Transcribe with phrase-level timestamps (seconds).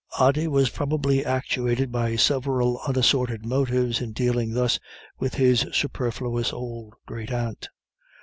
[0.19, 4.79] Ody was probably actuated by several unassorted motives in dealing thus
[5.19, 7.69] with his superfluous old great aunt.